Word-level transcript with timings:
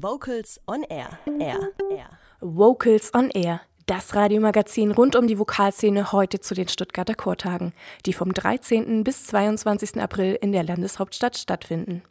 Vocals 0.00 0.60
on 0.68 0.84
Air. 0.84 1.18
Air. 1.40 1.72
Air. 1.90 2.08
Vocals 2.40 3.12
on 3.14 3.30
Air. 3.30 3.62
Das 3.86 4.14
Radiomagazin 4.14 4.92
rund 4.92 5.16
um 5.16 5.26
die 5.26 5.40
Vokalszene 5.40 6.12
heute 6.12 6.38
zu 6.38 6.54
den 6.54 6.68
Stuttgarter 6.68 7.16
Chortagen, 7.16 7.72
die 8.06 8.12
vom 8.12 8.32
13. 8.32 9.02
bis 9.02 9.26
22. 9.26 10.00
April 10.00 10.38
in 10.40 10.52
der 10.52 10.62
Landeshauptstadt 10.62 11.36
stattfinden. 11.36 12.02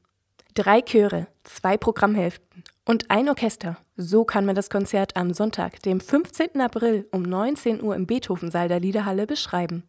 Drei 0.53 0.81
Chöre, 0.81 1.27
zwei 1.45 1.77
Programmhälften 1.77 2.65
und 2.83 3.09
ein 3.09 3.29
Orchester. 3.29 3.77
So 3.95 4.25
kann 4.25 4.45
man 4.45 4.55
das 4.55 4.69
Konzert 4.69 5.15
am 5.15 5.33
Sonntag, 5.33 5.81
dem 5.83 6.01
15. 6.01 6.59
April 6.59 7.07
um 7.13 7.21
19 7.21 7.81
Uhr 7.81 7.95
im 7.95 8.05
Beethovensaal 8.05 8.67
der 8.67 8.81
Liederhalle 8.81 9.27
beschreiben. 9.27 9.83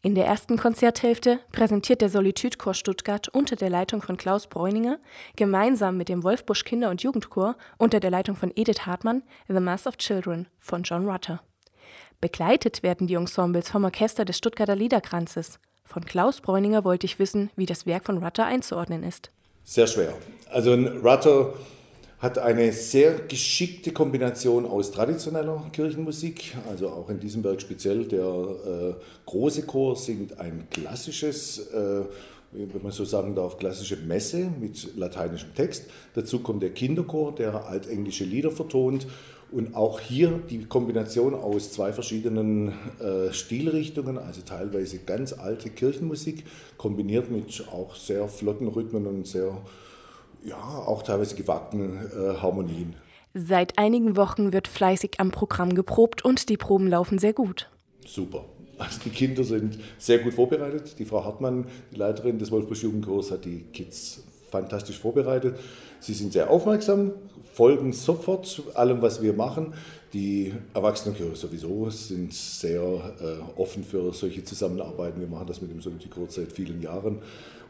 In 0.00 0.14
der 0.14 0.26
ersten 0.26 0.56
Konzerthälfte 0.56 1.40
präsentiert 1.50 2.00
der 2.00 2.08
Solitude-Chor 2.08 2.74
Stuttgart 2.74 3.28
unter 3.28 3.56
der 3.56 3.68
Leitung 3.68 4.00
von 4.00 4.16
Klaus 4.16 4.46
Bräuninger 4.46 4.98
gemeinsam 5.34 5.96
mit 5.96 6.08
dem 6.08 6.22
Wolfbusch 6.22 6.62
Kinder- 6.62 6.90
und 6.90 7.02
Jugendchor 7.02 7.56
unter 7.78 7.98
der 7.98 8.12
Leitung 8.12 8.36
von 8.36 8.52
Edith 8.54 8.86
Hartmann 8.86 9.24
The 9.48 9.58
Mass 9.58 9.88
of 9.88 9.96
Children 9.96 10.46
von 10.60 10.84
John 10.84 11.08
Rutter. 11.08 11.42
Begleitet 12.20 12.84
werden 12.84 13.08
die 13.08 13.14
Ensembles 13.14 13.70
vom 13.70 13.82
Orchester 13.82 14.24
des 14.24 14.38
Stuttgarter 14.38 14.76
Liederkranzes. 14.76 15.58
Von 15.82 16.04
Klaus 16.04 16.40
Bräuninger 16.40 16.84
wollte 16.84 17.06
ich 17.06 17.18
wissen, 17.18 17.50
wie 17.56 17.66
das 17.66 17.84
Werk 17.84 18.04
von 18.04 18.22
Rutter 18.22 18.46
einzuordnen 18.46 19.02
ist. 19.02 19.32
Sehr 19.64 19.88
schwer. 19.88 20.14
Also 20.52 20.74
Rutter 20.74 21.54
hat 22.18 22.38
eine 22.38 22.72
sehr 22.72 23.14
geschickte 23.28 23.92
Kombination 23.92 24.66
aus 24.66 24.90
traditioneller 24.90 25.64
Kirchenmusik, 25.72 26.56
also 26.68 26.88
auch 26.88 27.08
in 27.10 27.20
diesem 27.20 27.44
Werk 27.44 27.60
speziell 27.60 28.06
der 28.06 28.24
äh, 28.24 28.94
große 29.24 29.62
Chor 29.62 29.94
singt 29.94 30.40
ein 30.40 30.66
klassisches, 30.68 31.70
äh, 31.72 32.02
wenn 32.50 32.82
man 32.82 32.90
so 32.90 33.04
sagen 33.04 33.36
darf, 33.36 33.56
klassische 33.58 33.96
Messe 33.96 34.50
mit 34.60 34.96
lateinischem 34.96 35.54
Text. 35.54 35.84
Dazu 36.14 36.40
kommt 36.40 36.62
der 36.62 36.70
Kinderchor, 36.70 37.34
der 37.36 37.66
altenglische 37.66 38.24
Lieder 38.24 38.50
vertont 38.50 39.06
und 39.52 39.76
auch 39.76 40.00
hier 40.00 40.40
die 40.50 40.64
Kombination 40.64 41.34
aus 41.34 41.70
zwei 41.72 41.92
verschiedenen 41.92 42.72
äh, 42.98 43.32
Stilrichtungen, 43.32 44.18
also 44.18 44.40
teilweise 44.40 44.98
ganz 44.98 45.34
alte 45.34 45.70
Kirchenmusik, 45.70 46.44
kombiniert 46.78 47.30
mit 47.30 47.64
auch 47.70 47.94
sehr 47.94 48.26
flotten 48.26 48.66
Rhythmen 48.66 49.06
und 49.06 49.26
sehr 49.26 49.56
ja, 50.44 50.56
auch 50.56 51.02
teilweise 51.02 51.34
gewagten 51.34 51.98
äh, 51.98 52.36
Harmonien. 52.40 52.94
Seit 53.34 53.78
einigen 53.78 54.16
Wochen 54.16 54.52
wird 54.52 54.68
fleißig 54.68 55.12
am 55.18 55.30
Programm 55.30 55.74
geprobt 55.74 56.24
und 56.24 56.48
die 56.48 56.56
Proben 56.56 56.88
laufen 56.88 57.18
sehr 57.18 57.32
gut. 57.32 57.70
Super. 58.06 58.44
Also 58.78 59.00
die 59.04 59.10
Kinder 59.10 59.44
sind 59.44 59.78
sehr 59.98 60.18
gut 60.18 60.34
vorbereitet. 60.34 60.98
Die 60.98 61.04
Frau 61.04 61.24
Hartmann, 61.24 61.66
die 61.92 61.96
Leiterin 61.96 62.38
des 62.38 62.50
Wolfbusch 62.50 62.82
Jugendchors, 62.82 63.30
hat 63.30 63.44
die 63.44 63.64
Kids 63.72 64.22
fantastisch 64.50 64.98
vorbereitet. 64.98 65.58
Sie 66.00 66.14
sind 66.14 66.32
sehr 66.32 66.48
aufmerksam, 66.50 67.12
folgen 67.52 67.92
sofort 67.92 68.62
allem, 68.74 69.02
was 69.02 69.20
wir 69.20 69.32
machen. 69.32 69.74
Die 70.12 70.54
Erwachsenenchöre 70.72 71.36
sowieso 71.36 71.90
sind 71.90 72.32
sehr 72.32 72.80
äh, 72.80 73.60
offen 73.60 73.84
für 73.84 74.12
solche 74.14 74.42
Zusammenarbeiten. 74.44 75.20
Wir 75.20 75.28
machen 75.28 75.46
das 75.46 75.60
mit 75.60 75.70
dem 75.70 75.82
Solitude 75.82 76.30
seit 76.30 76.52
vielen 76.52 76.80
Jahren 76.80 77.18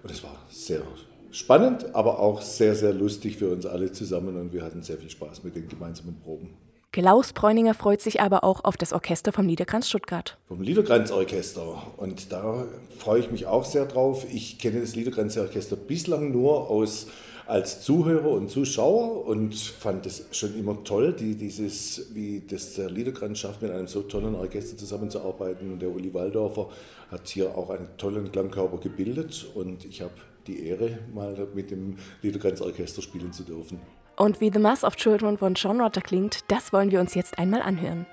und 0.03 0.10
es 0.10 0.22
war 0.22 0.36
sehr 0.50 0.82
spannend, 1.31 1.95
aber 1.95 2.21
auch 2.21 2.43
sehr, 2.43 2.75
sehr 2.75 2.93
lustig 2.93 3.37
für 3.37 3.51
uns 3.51 3.67
alle 3.67 3.93
zusammen 3.93 4.37
und 4.37 4.53
wir 4.53 4.62
hatten 4.62 4.83
sehr 4.83 4.98
viel 4.98 5.11
Spaß 5.11 5.45
mit 5.45 5.57
den 5.57 5.69
gemeinsamen 5.69 6.21
Proben. 6.21 6.51
Klaus 6.91 7.34
Bräuninger 7.34 7.75
freut 7.75 8.01
sich 8.01 8.21
aber 8.23 8.45
auch 8.45 8.65
auf 8.65 8.79
das 8.79 8.95
Orchester 8.95 9.31
vom 9.31 9.47
Liederkranz 9.47 9.89
Stuttgart. 9.89 10.39
Vom 10.49 10.62
Liederkranz 10.62 11.11
Orchester. 11.11 11.83
Und 11.99 12.33
da 12.33 12.65
freue 12.97 13.21
ich 13.21 13.31
mich 13.31 13.47
auch 13.47 13.67
sehr 13.67 13.84
drauf. 13.84 14.25
Ich 14.33 14.59
kenne 14.59 14.81
das 14.81 14.97
Liederkranz 14.97 15.37
Orchester 15.37 15.77
bislang 15.77 16.33
nur 16.33 16.71
aus, 16.71 17.09
als 17.49 17.81
Zuhörer 17.81 18.29
und 18.29 18.51
Zuschauer 18.51 19.25
und 19.27 19.55
fand 19.55 20.05
es 20.05 20.27
schon 20.33 20.59
immer 20.59 20.84
toll, 20.84 21.15
die, 21.15 21.34
dieses, 21.34 22.15
wie 22.15 22.43
das 22.47 22.75
der 22.75 22.91
Liederkranz 22.91 23.39
schafft, 23.39 23.62
mit 23.62 23.71
einem 23.71 23.87
so 23.87 24.03
tollen 24.03 24.34
Orchester 24.34 24.77
zusammenzuarbeiten. 24.77 25.73
Und 25.73 25.81
der 25.81 25.91
Uli 25.91 26.12
Waldorfer 26.12 26.69
hat 27.11 27.27
hier 27.29 27.56
auch 27.56 27.71
einen 27.71 27.88
tollen 27.97 28.31
Klangkörper 28.31 28.77
gebildet 28.77 29.47
und 29.55 29.87
ich 29.87 30.03
habe 30.03 30.12
die 30.48 30.66
Ehre, 30.66 30.98
mal 31.14 31.48
mit 31.54 31.70
dem 31.70 31.97
Liederkranz-Orchester 32.22 33.03
spielen 33.03 33.32
zu 33.32 33.44
dürfen. 33.44 33.81
Und 34.16 34.41
wie 34.41 34.50
The 34.53 34.59
Mass 34.59 34.82
of 34.82 34.97
Children 34.97 35.38
von 35.38 35.54
John 35.54 35.81
Rotter 35.81 36.00
klingt, 36.00 36.41
das 36.48 36.72
wollen 36.72 36.91
wir 36.91 36.98
uns 36.98 37.14
jetzt 37.14 37.38
einmal 37.38 37.62
anhören. 37.62 38.06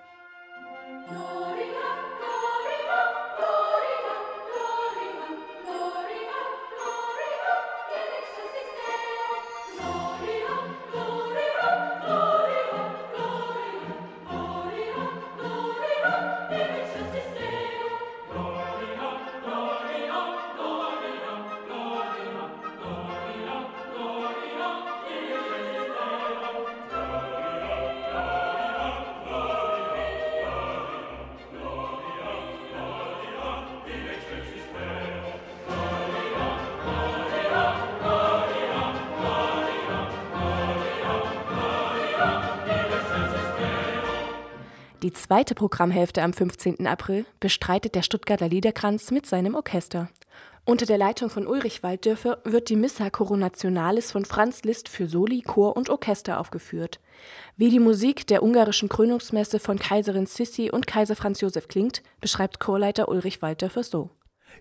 Die 45.06 45.14
zweite 45.14 45.54
Programmhälfte 45.54 46.24
am 46.24 46.34
15. 46.34 46.88
April 46.88 47.28
bestreitet 47.40 47.94
der 47.94 48.02
Stuttgarter 48.02 48.50
Liederkranz 48.50 49.12
mit 49.12 49.28
seinem 49.28 49.54
Orchester. 49.54 50.10
Unter 50.66 50.88
der 50.88 50.98
Leitung 50.98 51.30
von 51.30 51.46
Ulrich 51.46 51.84
Walddörfer 51.84 52.40
wird 52.44 52.70
die 52.70 52.76
Missa 52.76 53.12
Coronationalis 53.12 54.12
von 54.12 54.26
Franz 54.26 54.64
Liszt 54.64 54.90
für 54.90 55.08
Soli, 55.08 55.44
Chor 55.44 55.78
und 55.78 55.92
Orchester 55.92 56.40
aufgeführt. 56.40 57.00
Wie 57.56 57.70
die 57.70 57.78
Musik 57.78 58.26
der 58.26 58.42
ungarischen 58.42 58.90
Krönungsmesse 58.90 59.60
von 59.60 59.78
Kaiserin 59.78 60.26
Sissi 60.26 60.72
und 60.72 60.88
Kaiser 60.88 61.16
Franz 61.16 61.40
Josef 61.40 61.68
klingt, 61.68 62.02
beschreibt 62.20 62.60
Chorleiter 62.60 63.08
Ulrich 63.08 63.44
Walddörfer 63.44 63.84
so. 63.84 64.10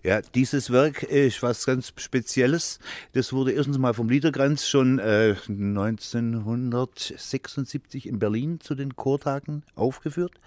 Ja, 0.03 0.21
dieses 0.21 0.71
Werk 0.71 1.03
ist 1.03 1.43
was 1.43 1.65
ganz 1.65 1.91
Spezielles. 1.95 2.79
Das 3.13 3.31
wurde 3.33 3.51
erstens 3.51 3.77
mal 3.77 3.93
vom 3.93 4.09
Liederkranz 4.09 4.67
schon 4.67 4.99
äh, 4.99 5.35
1976 5.47 8.07
in 8.07 8.19
Berlin 8.19 8.59
zu 8.59 8.75
den 8.75 8.95
Chortagen 8.95 9.63
aufgeführt. 9.75 10.39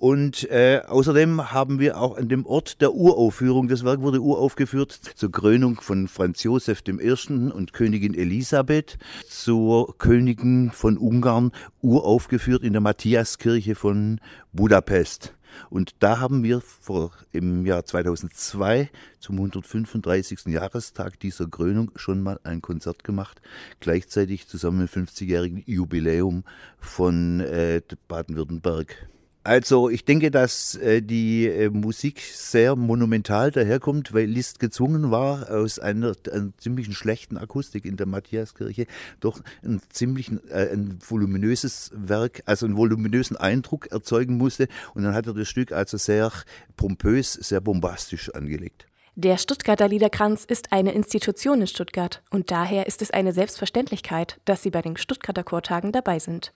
Und 0.00 0.50
äh, 0.50 0.80
außerdem 0.86 1.52
haben 1.52 1.78
wir 1.78 2.00
auch 2.00 2.16
an 2.16 2.30
dem 2.30 2.46
Ort 2.46 2.80
der 2.80 2.94
Uraufführung, 2.94 3.68
das 3.68 3.84
Werk 3.84 4.00
wurde 4.00 4.22
uraufgeführt 4.22 4.92
zur 4.92 5.30
Krönung 5.30 5.78
von 5.78 6.08
Franz 6.08 6.42
Josef 6.42 6.82
I. 6.88 7.12
und 7.52 7.74
Königin 7.74 8.14
Elisabeth, 8.14 8.96
zur 9.28 9.98
Königin 9.98 10.70
von 10.72 10.96
Ungarn, 10.96 11.52
uraufgeführt 11.82 12.62
in 12.62 12.72
der 12.72 12.80
Matthiaskirche 12.80 13.74
von 13.74 14.22
Budapest. 14.54 15.34
Und 15.68 15.94
da 16.00 16.20
haben 16.20 16.42
wir 16.42 16.60
vor, 16.60 17.12
im 17.32 17.66
Jahr 17.66 17.84
2002 17.84 18.90
zum 19.18 19.36
135. 19.36 20.46
Jahrestag 20.46 21.18
dieser 21.20 21.46
Krönung 21.46 21.92
schon 21.96 22.22
mal 22.22 22.40
ein 22.44 22.62
Konzert 22.62 23.04
gemacht, 23.04 23.40
gleichzeitig 23.80 24.48
zusammen 24.48 24.80
mit 24.80 24.94
dem 24.94 25.06
50-jährigen 25.06 25.62
Jubiläum 25.66 26.44
von 26.78 27.40
äh, 27.40 27.82
Baden-Württemberg. 28.08 29.08
Also 29.42 29.88
ich 29.88 30.04
denke, 30.04 30.30
dass 30.30 30.74
äh, 30.74 31.00
die 31.00 31.46
äh, 31.46 31.70
Musik 31.70 32.20
sehr 32.20 32.76
monumental 32.76 33.50
daherkommt, 33.50 34.12
weil 34.12 34.26
Liszt 34.26 34.60
gezwungen 34.60 35.10
war, 35.10 35.50
aus 35.50 35.78
einer, 35.78 36.12
einer 36.30 36.52
ziemlich 36.58 36.94
schlechten 36.94 37.38
Akustik 37.38 37.86
in 37.86 37.96
der 37.96 38.06
Matthiaskirche 38.06 38.86
doch 39.18 39.40
ein 39.64 39.80
ziemlich 39.88 40.30
äh, 40.50 40.70
ein 40.70 40.98
voluminöses 41.00 41.90
Werk, 41.94 42.42
also 42.44 42.66
einen 42.66 42.76
voluminösen 42.76 43.38
Eindruck 43.38 43.90
erzeugen 43.90 44.36
musste. 44.36 44.68
Und 44.92 45.04
dann 45.04 45.14
hat 45.14 45.26
er 45.26 45.32
das 45.32 45.48
Stück 45.48 45.72
also 45.72 45.96
sehr 45.96 46.30
pompös, 46.76 47.32
sehr 47.32 47.62
bombastisch 47.62 48.28
angelegt. 48.34 48.89
Der 49.16 49.38
Stuttgarter 49.38 49.88
Liederkranz 49.88 50.44
ist 50.44 50.72
eine 50.72 50.92
Institution 50.92 51.60
in 51.60 51.66
Stuttgart 51.66 52.22
und 52.30 52.52
daher 52.52 52.86
ist 52.86 53.02
es 53.02 53.10
eine 53.10 53.32
Selbstverständlichkeit, 53.32 54.40
dass 54.44 54.62
Sie 54.62 54.70
bei 54.70 54.82
den 54.82 54.96
Stuttgarter 54.96 55.42
Chortagen 55.42 55.90
dabei 55.90 56.20
sind. 56.20 56.52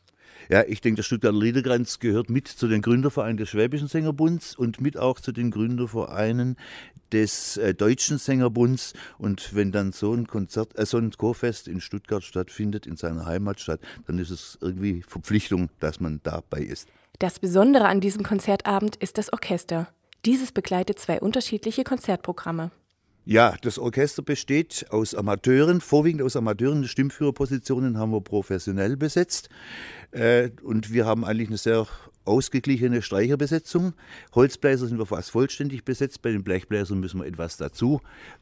Ja, 0.48 0.62
ich 0.62 0.80
denke, 0.80 0.96
der 0.96 1.02
Stuttgarter 1.02 1.36
Liederkranz 1.36 1.98
gehört 1.98 2.30
mit 2.30 2.46
zu 2.46 2.68
den 2.68 2.80
Gründervereinen 2.80 3.38
des 3.38 3.48
Schwäbischen 3.48 3.88
Sängerbunds 3.88 4.54
und 4.54 4.80
mit 4.80 4.96
auch 4.96 5.18
zu 5.18 5.32
den 5.32 5.50
Gründervereinen 5.50 6.56
des 7.12 7.56
äh, 7.56 7.74
Deutschen 7.74 8.18
Sängerbunds. 8.18 8.92
Und 9.18 9.54
wenn 9.56 9.72
dann 9.72 9.90
so 9.90 10.14
ein 10.14 10.28
Konzert, 10.28 10.78
äh, 10.78 10.86
so 10.86 10.98
ein 10.98 11.10
Chorfest 11.10 11.66
in 11.66 11.80
Stuttgart 11.80 12.22
stattfindet, 12.22 12.86
in 12.86 12.96
seiner 12.96 13.26
Heimatstadt, 13.26 13.80
dann 14.06 14.18
ist 14.18 14.30
es 14.30 14.58
irgendwie 14.60 15.02
Verpflichtung, 15.02 15.70
dass 15.80 15.98
man 15.98 16.20
dabei 16.22 16.60
ist. 16.60 16.88
Das 17.18 17.40
Besondere 17.40 17.86
an 17.86 18.00
diesem 18.00 18.22
Konzertabend 18.22 18.96
ist 18.96 19.18
das 19.18 19.32
Orchester. 19.32 19.88
Dieses 20.24 20.52
begleitet 20.52 20.98
zwei 20.98 21.20
unterschiedliche 21.20 21.84
Konzertprogramme. 21.84 22.70
Ja, 23.26 23.56
das 23.62 23.78
Orchester 23.78 24.22
besteht 24.22 24.86
aus 24.90 25.14
Amateuren, 25.14 25.80
vorwiegend 25.80 26.22
aus 26.22 26.36
Amateuren. 26.36 26.86
Stimmführerpositionen 26.86 27.98
haben 27.98 28.12
wir 28.12 28.20
professionell 28.20 28.96
besetzt. 28.96 29.48
Äh, 30.12 30.50
und 30.62 30.92
wir 30.92 31.06
haben 31.06 31.24
eigentlich 31.24 31.48
eine 31.48 31.58
sehr 31.58 31.86
ausgeglichene 32.24 33.02
Streicherbesetzung. 33.02 33.92
Holzbläser 34.34 34.86
sind 34.86 34.98
wir 34.98 35.06
fast 35.06 35.30
vollständig 35.30 35.84
besetzt. 35.84 36.22
Bei 36.22 36.32
den 36.32 36.42
Blechbläsern 36.42 37.00
müssen 37.00 37.20
wir 37.20 37.26
etwas 37.26 37.56
dazu 37.58 38.00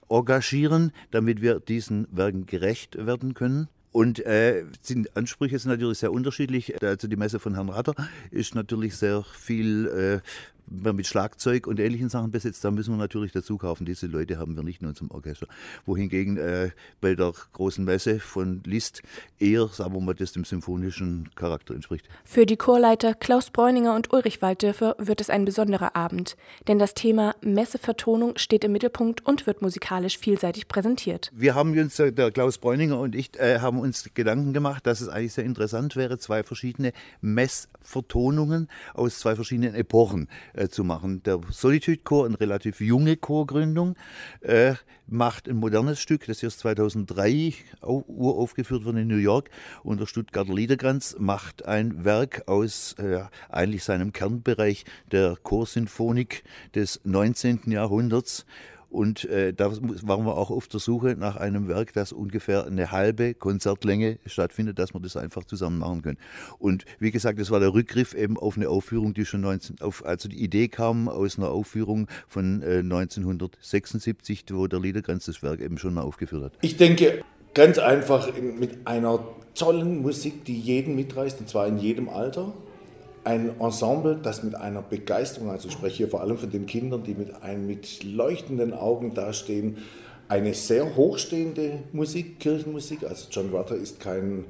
engagieren, 0.09 0.93
damit 1.11 1.43
wir 1.43 1.59
diesen 1.61 2.07
Werken 2.11 2.47
gerecht 2.47 3.07
werden 3.07 3.35
können. 3.35 3.69
Und 3.93 4.25
äh, 4.25 4.65
sind 4.81 5.17
Ansprüche 5.17 5.59
sind 5.59 5.71
natürlich 5.71 5.99
sehr 5.99 6.13
unterschiedlich. 6.13 6.83
Also 6.83 7.09
die 7.09 7.17
Messe 7.17 7.39
von 7.39 7.55
Herrn 7.55 7.69
Ratter 7.69 7.95
ist 8.31 8.55
natürlich 8.55 8.97
sehr 8.97 9.23
viel 9.23 9.87
äh, 9.87 10.21
mit 10.73 11.07
Schlagzeug 11.07 11.67
und 11.67 11.79
ähnlichen 11.79 12.09
Sachen 12.09 12.31
besetzt, 12.31 12.65
da 12.65 12.71
müssen 12.71 12.93
wir 12.93 12.99
natürlich 12.99 13.33
dazu 13.33 13.59
kaufen. 13.59 13.85
Diese 13.85 14.07
Leute 14.07 14.39
haben 14.39 14.57
wir 14.57 14.63
nicht 14.63 14.83
in 14.83 14.89
unserem 14.89 15.11
Orchester. 15.11 15.47
Wohingegen 15.87 16.37
äh, 16.37 16.71
bei 17.01 17.15
der 17.15 17.33
großen 17.53 17.85
Messe 17.85 18.21
von 18.21 18.63
Liszt 18.65 19.03
eher, 19.39 19.69
sagen 19.69 19.95
wir 19.95 20.01
mal, 20.01 20.15
das 20.15 20.33
dem 20.33 20.45
symphonischen 20.45 21.31
Charakter 21.35 21.75
entspricht. 21.75 22.09
Für 22.25 22.47
die 22.47 22.57
Chorleiter 22.57 23.15
Klaus 23.15 23.51
Bräuninger 23.51 23.95
und 23.95 24.13
Ulrich 24.13 24.43
Walddörfer 24.43 24.97
wird 24.99 25.21
es 25.21 25.31
ein 25.31 25.45
besonderer 25.45 25.97
Abend, 25.97 26.37
denn 26.69 26.79
das 26.79 26.95
Thema 26.95 27.35
Messevertonung 27.43 28.39
steht 28.39 28.65
im 28.65 28.73
Mittelpunkt 28.73 29.25
und 29.27 29.47
wird 29.47 29.63
musikalisch 29.63 30.19
vielseitig 30.19 30.69
präsentiert. 30.69 31.31
Wir 31.35 31.55
haben 31.55 31.79
uns, 31.79 31.99
äh, 31.99 32.13
der 32.13 32.31
Klaus 32.31 32.59
Bräuninger 32.59 32.99
und 32.99 33.15
ich, 33.15 33.39
äh, 33.39 33.59
haben 33.61 33.79
uns 33.79 34.11
Gedanken 34.15 34.53
gemacht, 34.53 34.87
dass 34.87 35.01
es 35.01 35.09
eigentlich 35.09 35.35
sehr 35.35 35.45
interessant 35.45 35.97
wäre, 35.97 36.19
zwei 36.19 36.43
verschiedene 36.43 36.93
Messvertonungen 37.21 38.69
aus 38.95 39.19
zwei 39.19 39.35
verschiedenen 39.35 39.75
Epochen 39.75 40.29
äh, 40.55 40.62
zu 40.71 40.85
machen. 40.85 41.23
Der 41.23 41.41
Solitude 41.51 42.01
Chor, 42.05 42.27
eine 42.27 42.39
relativ 42.39 42.81
junge 42.81 43.17
Chorgründung, 43.17 43.97
äh, 44.41 44.75
macht 45.07 45.49
ein 45.49 45.57
modernes 45.57 46.01
Stück, 46.01 46.27
das 46.27 46.43
erst 46.43 46.61
2003 46.61 47.55
uraufgeführt 47.83 48.85
wurde 48.85 49.03
in 49.03 49.09
New 49.09 49.17
York. 49.17 49.51
Und 49.83 50.01
der 50.01 50.07
Stuttgarter 50.07 50.55
Liederkranz 50.55 51.17
macht 51.19 51.67
ein 51.67 52.05
Werk 52.05 52.45
aus 52.47 52.95
äh, 52.95 53.25
eigentlich 53.49 53.85
seinem 53.85 54.13
Kernbereich 54.13 54.85
der 55.11 55.37
Chorsinfonik 55.43 56.45
des 56.75 57.01
19. 57.05 57.61
Jahrhunderts. 57.67 58.47
Und 58.93 59.25
äh, 59.25 59.55
da 59.55 59.73
waren 59.73 60.27
wir 60.27 60.37
auch 60.37 60.51
auf 60.51 60.69
der 60.69 60.79
Suche 60.79 61.17
nach 61.19 61.37
einem 61.37 61.67
Werk, 61.67 61.95
das 61.95 62.13
ungefähr 62.13 62.67
eine 62.67 62.91
halbe 62.93 63.33
Konzertlänge 63.33 64.19
stattfindet, 64.27 64.79
dass 64.79 64.93
wir 64.93 65.01
das 65.01 65.17
einfach 65.17 65.45
zusammen 65.45 65.79
machen 65.79 66.03
können. 66.03 66.19
Und 66.59 66.85
wie 66.99 67.11
gesagt, 67.11 67.41
das 67.41 67.51
war 67.51 67.59
der 67.59 67.73
Rückgriff 67.73 68.13
eben 68.13 68.37
auf 68.37 68.59
eine 68.59 68.69
Aufführung, 68.69 69.15
die 69.15 69.25
schon 69.25 69.41
19, 69.41 69.81
auf, 69.81 70.05
also 70.05 70.29
die 70.29 70.45
Idee 70.45 70.69
kam 70.69 71.09
aus 71.09 71.39
einer 71.39 71.49
Aufführung 71.49 72.07
von 72.29 72.61
äh, 72.61 72.81
1976, 72.81 74.45
wo 74.53 74.67
der 74.67 74.81
Liederkranz 74.81 75.25
das 75.25 75.43
Werk 75.43 75.61
eben 75.61 75.79
schon 75.79 75.95
mal 75.95 76.03
aufgeführt 76.03 76.45
hat. 76.45 76.53
Ich 76.61 76.77
denke, 76.77 77.25
ganz 77.55 77.79
einfach 77.79 78.29
mit 78.39 78.87
einer 78.87 79.21
tollen 79.55 80.03
Musik, 80.03 80.45
die 80.45 80.61
jeden 80.61 80.97
mitreißt, 80.97 81.41
und 81.41 81.49
zwar 81.49 81.67
in 81.67 81.79
jedem 81.79 82.11
Alter 82.11 82.53
ein 83.25 83.61
Ensemble, 83.61 84.17
das 84.17 84.43
mit 84.43 84.55
einer 84.55 84.83
Begeisterung, 84.83 85.51
also 85.51 85.69
ich 85.69 85.75
spreche 85.75 85.97
hier 85.99 86.09
vor 86.09 86.21
allem 86.21 86.39
von 86.39 86.51
den 86.51 86.67
Kindern, 86.67 87.05
die 87.05 87.15
mit, 87.15 87.43
ein, 87.43 87.67
mit 87.67 88.03
leuchtenden 88.03 88.73
Augen 88.73 89.15
dastehen, 89.15 89.79
eine 90.29 90.55
sehr 90.55 90.97
hochstehende 90.97 91.83
Musik, 91.93 92.41
Kirchenmusik. 92.41 93.05
Also 93.05 93.29
John 93.31 93.51
Rutter 93.51 93.77
ist 93.77 94.01
kein 94.01 94.47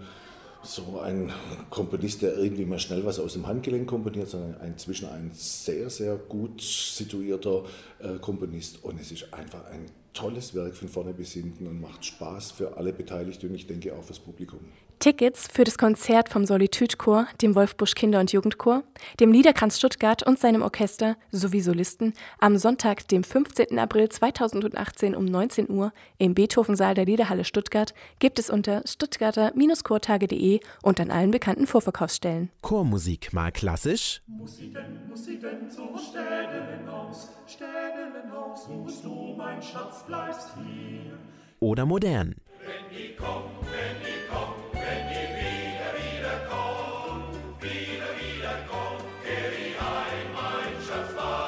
so 0.62 1.00
ein 1.00 1.32
Komponist, 1.70 2.22
der 2.22 2.36
irgendwie 2.36 2.64
mal 2.64 2.78
schnell 2.78 3.04
was 3.04 3.18
aus 3.18 3.32
dem 3.32 3.46
Handgelenk 3.46 3.88
komponiert, 3.88 4.28
sondern 4.28 4.56
inzwischen 4.64 5.08
ein 5.08 5.32
sehr, 5.34 5.90
sehr 5.90 6.16
gut 6.16 6.62
situierter 6.62 7.64
äh, 7.98 8.18
Komponist. 8.20 8.84
Und 8.84 9.00
es 9.00 9.10
ist 9.10 9.34
einfach 9.34 9.64
ein 9.72 9.86
tolles 10.12 10.54
Werk 10.54 10.76
von 10.76 10.88
vorne 10.88 11.14
bis 11.14 11.32
hinten 11.32 11.66
und 11.66 11.80
macht 11.80 12.04
Spaß 12.04 12.52
für 12.52 12.76
alle 12.76 12.92
Beteiligten 12.92 13.48
und 13.48 13.54
ich 13.54 13.66
denke 13.66 13.94
auch 13.94 14.02
fürs 14.02 14.18
Publikum. 14.18 14.60
Tickets 15.02 15.48
für 15.52 15.64
das 15.64 15.78
Konzert 15.78 16.28
vom 16.28 16.46
Solitude 16.46 16.96
Chor, 16.96 17.26
dem 17.40 17.56
Wolfbusch 17.56 17.96
Kinder- 17.96 18.20
und 18.20 18.30
Jugendchor, 18.30 18.84
dem 19.18 19.32
Liederkranz 19.32 19.76
Stuttgart 19.76 20.22
und 20.24 20.38
seinem 20.38 20.62
Orchester 20.62 21.16
sowie 21.32 21.60
Solisten 21.60 22.12
am 22.38 22.56
Sonntag, 22.56 23.08
dem 23.08 23.24
15. 23.24 23.80
April 23.80 24.08
2018 24.10 25.16
um 25.16 25.24
19 25.24 25.68
Uhr 25.70 25.92
im 26.18 26.34
Beethovensaal 26.34 26.94
der 26.94 27.06
Liederhalle 27.06 27.44
Stuttgart 27.44 27.94
gibt 28.20 28.38
es 28.38 28.48
unter 28.48 28.84
stuttgarter-chortage.de 28.86 30.60
und 30.82 31.00
an 31.00 31.10
allen 31.10 31.32
bekannten 31.32 31.66
Vorverkaufsstellen. 31.66 32.50
Chormusik 32.60 33.32
mal 33.32 33.50
klassisch? 33.50 34.22
Muss 34.28 34.58
sie 34.58 34.72
denn, 34.72 35.08
muss 35.08 35.24
sie 35.24 35.40
denn 35.40 35.68
zum 35.68 35.98
Städtelenhaus, 35.98 37.28
Städtelenhaus, 37.48 38.68
musst 38.68 39.04
du, 39.04 39.34
mein 39.36 39.60
Schatz, 39.60 40.01
bleibst 40.06 40.48
hier. 40.56 41.18
Oder 41.60 41.86
modern? 41.86 42.34
Wenn 42.60 42.96
die 42.96 43.14
kommt, 43.16 43.60
wenn 43.62 43.98
die 44.02 44.28
kommt, 44.28 44.72
wenn 44.72 45.08
die 45.08 45.28
wieder, 45.38 45.90
wieder 45.98 46.36
kommt, 46.48 47.62
wieder, 47.62 48.10
wieder 48.18 48.56
kommt, 48.68 49.04
kehr 49.24 49.50
die 49.50 49.74
ein, 49.78 50.32
mein 50.34 50.74
Schatz, 50.86 51.14
weil 51.16 51.42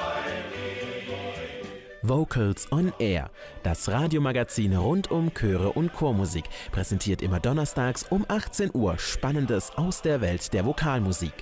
Vocals 2.07 2.71
on 2.71 2.93
Air, 2.99 3.31
das 3.63 3.89
Radiomagazin 3.89 4.77
rund 4.77 5.11
um 5.11 5.33
Chöre 5.33 5.73
und 5.73 5.95
Chormusik, 5.95 6.45
präsentiert 6.71 7.23
immer 7.23 7.41
donnerstags 7.41 8.05
um 8.11 8.27
18 8.29 8.73
Uhr 8.75 8.99
Spannendes 8.99 9.73
aus 9.77 10.03
der 10.03 10.21
Welt 10.21 10.53
der 10.53 10.67
Vokalmusik. 10.67 11.33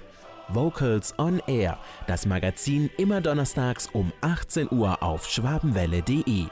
Vocals 0.48 1.14
on 1.18 1.42
Air, 1.48 1.78
das 2.06 2.26
Magazin 2.26 2.90
immer 2.96 3.20
donnerstags 3.20 3.88
um 3.92 4.12
18 4.20 4.70
Uhr 4.70 5.02
auf 5.02 5.26
schwabenwelle.de. 5.28 6.46